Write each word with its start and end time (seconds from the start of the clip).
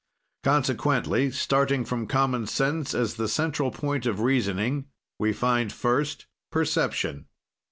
"Consequently, 0.43 1.29
starting 1.29 1.85
from 1.85 2.07
common 2.07 2.47
sense 2.47 2.95
as 2.95 3.17
the 3.17 3.27
central 3.27 3.69
point 3.69 4.07
of 4.07 4.19
reasoning, 4.19 4.85
we 5.19 5.31
find, 5.31 5.71
first, 5.71 6.25
perception. 6.51 7.27